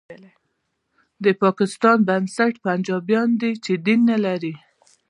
د 1.23 1.25
پاکستان 1.43 1.97
بنسټ 2.07 2.53
پنجابیان 2.65 3.29
دي 3.41 3.51
چې 3.65 3.73
دین 3.85 3.99
نه 4.11 4.17
لري 4.25 4.53